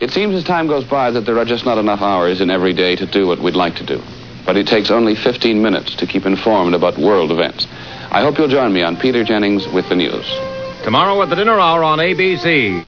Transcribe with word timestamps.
It 0.00 0.10
seems 0.12 0.34
as 0.34 0.44
time 0.44 0.66
goes 0.66 0.84
by 0.84 1.10
that 1.10 1.26
there 1.26 1.38
are 1.38 1.44
just 1.44 1.66
not 1.66 1.76
enough 1.76 2.00
hours 2.00 2.40
in 2.40 2.50
every 2.50 2.72
day 2.72 2.96
to 2.96 3.04
do 3.04 3.26
what 3.26 3.38
we'd 3.38 3.54
like 3.54 3.76
to 3.76 3.84
do. 3.84 4.02
But 4.46 4.56
it 4.56 4.66
takes 4.66 4.90
only 4.90 5.14
15 5.14 5.60
minutes 5.60 5.94
to 5.96 6.06
keep 6.06 6.24
informed 6.24 6.74
about 6.74 6.96
world 6.96 7.30
events. 7.30 7.66
I 8.10 8.22
hope 8.22 8.38
you'll 8.38 8.48
join 8.48 8.72
me 8.72 8.82
on 8.82 8.96
Peter 8.96 9.22
Jennings 9.24 9.68
with 9.68 9.90
the 9.90 9.96
news. 9.96 10.26
Tomorrow 10.84 11.20
at 11.20 11.28
the 11.28 11.36
dinner 11.36 11.60
hour 11.60 11.84
on 11.84 11.98
ABC. 11.98 12.78